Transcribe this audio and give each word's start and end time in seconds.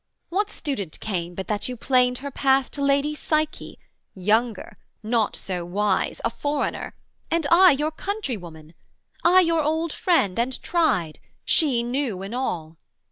What 0.29 0.49
student 0.49 0.99
came 0.99 1.35
but 1.35 1.47
that 1.47 1.69
you 1.69 1.77
planed 1.77 2.17
her 2.25 2.31
path 2.31 2.71
To 2.71 2.81
Lady 2.81 3.13
Psyche, 3.13 3.77
younger, 4.15 4.77
not 5.03 5.35
so 5.35 5.63
wise, 5.63 6.19
A 6.25 6.31
foreigner, 6.31 6.95
and 7.29 7.45
I 7.51 7.73
your 7.73 7.91
countrywoman, 7.91 8.73
I 9.23 9.41
your 9.41 9.61
old 9.61 9.93
friend 9.93 10.39
and 10.39 10.59
tried, 10.63 11.19
she 11.45 11.83
new 11.83 12.23
in 12.23 12.33
all? 12.33 12.77